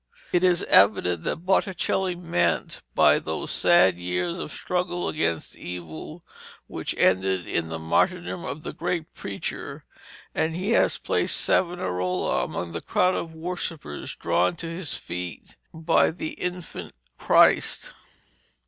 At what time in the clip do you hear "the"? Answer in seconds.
7.69-7.77, 8.63-8.73, 12.71-12.81, 16.09-16.29